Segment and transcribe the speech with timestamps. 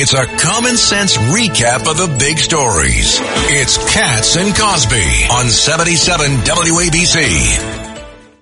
[0.00, 3.18] It's a common sense recap of the big stories.
[3.50, 7.98] It's Cats and Cosby on 77 WABC.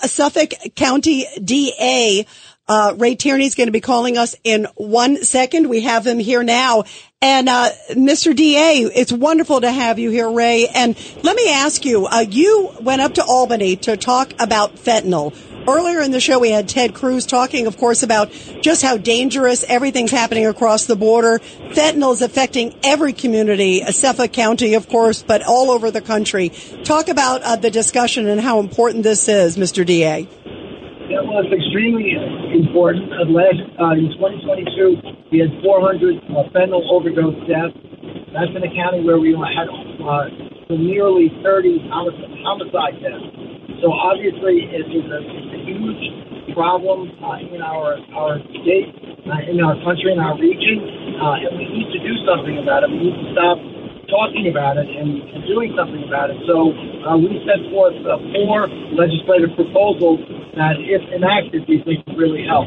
[0.00, 2.24] A Suffolk County DA
[2.70, 5.68] uh, Ray Tierney is going to be calling us in one second.
[5.68, 6.84] We have him here now.
[7.20, 8.34] And, uh, Mr.
[8.34, 10.68] DA, it's wonderful to have you here, Ray.
[10.68, 15.34] And let me ask you, uh, you went up to Albany to talk about fentanyl.
[15.70, 19.62] Earlier in the show, we had Ted Cruz talking, of course, about just how dangerous
[19.62, 21.38] everything's happening across the border.
[21.70, 26.48] Fentanyl is affecting every community, Suffolk County, of course, but all over the country.
[26.82, 29.86] Talk about uh, the discussion and how important this is, Mr.
[29.86, 30.26] DA.
[31.06, 32.18] Yeah, well, it's extremely
[32.50, 33.06] important.
[33.30, 37.78] Last uh, in 2022, we had 400 uh, fentanyl overdose deaths.
[38.34, 39.70] That's in a county where we had
[40.02, 43.50] uh, nearly 30 homicide deaths.
[43.82, 48.90] So obviously, it is a huge problem uh, in our our state,
[49.26, 50.82] uh, in our country, in our region,
[51.22, 52.90] uh, and we need to do something about it.
[52.90, 53.58] We need to stop
[54.10, 56.38] talking about it and, and doing something about it.
[56.46, 56.74] So
[57.06, 58.66] uh, we set forth uh, four
[58.98, 60.18] legislative proposals
[60.58, 62.66] that, if enacted, we think would really help.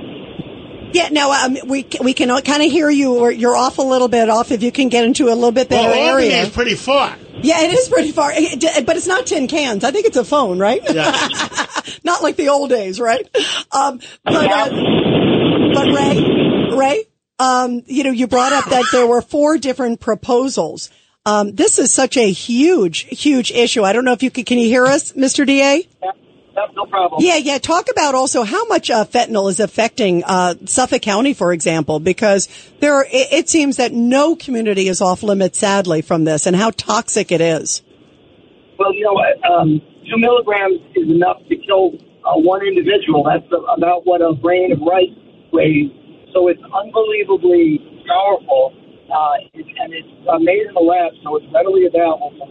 [0.94, 4.08] Yeah, now um, we we can kind of hear you, or you're off a little
[4.08, 4.52] bit off.
[4.52, 7.18] If you can get into a little bit better well, area, is pretty far.
[7.54, 9.84] Yeah, it is pretty far, but it's not tin cans.
[9.84, 10.82] I think it's a phone, right?
[10.82, 11.12] Yeah.
[12.06, 13.28] not like the old days, right?
[13.70, 14.70] Um, but uh,
[15.74, 17.04] but Ray, Ray,
[17.40, 20.90] um, you know, you brought up that there were four different proposals.
[21.26, 23.84] Um, this is such a huge, huge issue.
[23.84, 25.46] I don't know if you can, can you hear us, Mr.
[25.46, 25.88] DA?
[26.56, 27.24] Yeah, no problem.
[27.24, 27.58] Yeah, yeah.
[27.58, 32.48] Talk about also how much uh, fentanyl is affecting uh, Suffolk County, for example, because
[32.80, 36.56] there are, it, it, seems that no community is off limits, sadly, from this, and
[36.56, 37.82] how toxic it is.
[38.78, 43.24] Well, you know, um, two milligrams is enough to kill uh, one individual.
[43.24, 45.10] That's about what a grain of rice
[45.52, 45.90] weighs.
[46.34, 48.74] So it's unbelievably powerful
[49.10, 52.50] uh, and it's uh, made in the lab, so it's readily available from.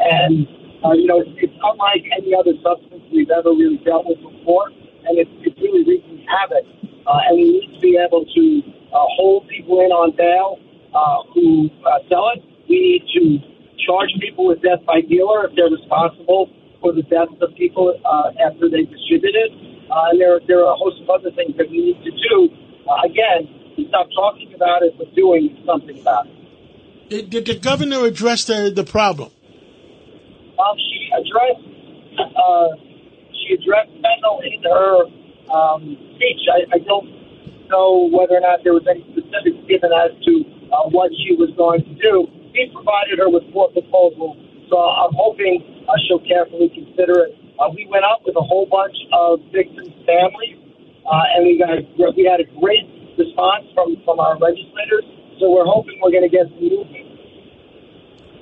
[0.00, 0.46] And
[0.84, 4.70] uh, you know, it's, it's unlike any other substance we've ever really dealt with before,
[4.70, 6.64] and it's, it's really wreaking havoc.
[7.06, 8.44] Uh, and we need to be able to
[8.92, 10.60] uh, hold people in on bail
[10.94, 12.44] uh, who uh, sell it.
[12.68, 13.22] We need to
[13.86, 18.30] charge people with death by dealer if they're responsible for the deaths of people uh,
[18.38, 19.50] after they distribute it.
[19.90, 22.36] Uh, and there, there are a host of other things that we need to do.
[22.86, 23.48] Uh, again,
[23.88, 26.34] stop talking about it, but doing something about it.
[27.08, 29.30] Did, did the governor address the, the problem?
[30.58, 31.66] Um, she addressed
[32.18, 32.68] uh,
[33.30, 35.06] she addressed fentanyl in her
[35.54, 35.82] um,
[36.16, 36.42] speech.
[36.50, 37.06] I, I don't
[37.70, 40.32] know whether or not there was any specifics given as to
[40.74, 42.26] uh, what she was going to do.
[42.52, 44.36] He provided her with four proposals,
[44.68, 47.38] so I'm hoping uh, she'll carefully consider it.
[47.60, 50.58] Uh, we went up with a whole bunch of victims' families,
[51.06, 51.78] uh, and we got
[52.16, 52.86] we had a great
[53.18, 55.06] response from, from our legislators.
[55.38, 56.97] So we're hoping we're going to get some movement.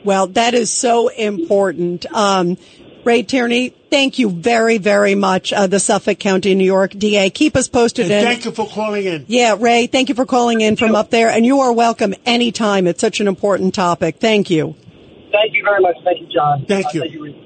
[0.06, 2.06] Well, that is so important.
[2.12, 2.56] Um,
[3.02, 5.52] Ray Tierney, thank you very, very much.
[5.52, 7.28] Uh, the Suffolk County, New York DA.
[7.30, 8.10] Keep us posted.
[8.10, 9.24] And thank you for calling in.
[9.26, 11.28] Yeah, Ray, thank you for calling in from up there.
[11.28, 12.86] And you are welcome anytime.
[12.86, 14.18] It's such an important topic.
[14.20, 14.76] Thank you.
[15.32, 15.96] Thank you very much.
[16.04, 16.64] Thank you, John.
[16.66, 17.00] Thank you.
[17.00, 17.45] Uh, thank you.